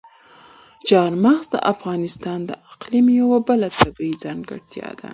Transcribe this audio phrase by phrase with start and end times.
[0.87, 5.09] چار مغز د افغانستان د اقلیم یوه بله طبیعي ځانګړتیا ده.